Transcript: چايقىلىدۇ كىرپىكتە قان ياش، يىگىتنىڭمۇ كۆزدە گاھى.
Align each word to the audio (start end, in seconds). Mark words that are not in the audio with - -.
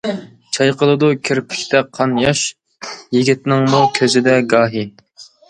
چايقىلىدۇ 0.57 1.09
كىرپىكتە 1.29 1.81
قان 1.99 2.15
ياش، 2.23 2.41
يىگىتنىڭمۇ 3.19 3.85
كۆزدە 4.01 4.37
گاھى. 4.57 4.85